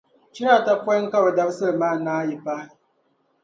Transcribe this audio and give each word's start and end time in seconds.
chira 0.33 0.51
ata 0.59 0.73
pɔi 0.83 1.09
ka 1.11 1.17
bɛ 1.23 1.29
dabisili 1.37 1.73
maa 1.81 1.95
naanyi 2.05 2.35
paai. 2.45 2.67